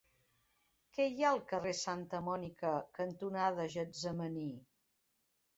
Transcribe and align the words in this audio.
Què 0.97 1.05
hi 1.09 1.25
ha 1.25 1.33
al 1.33 1.41
carrer 1.51 1.75
Santa 1.81 2.21
Mònica 2.29 2.73
cantonada 3.01 3.69
Getsemaní? 3.77 4.51